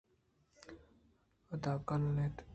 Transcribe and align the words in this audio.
اد 1.51 1.63
ءَ 1.73 1.83
کلّ 1.87 2.03
اَنت 2.21 2.35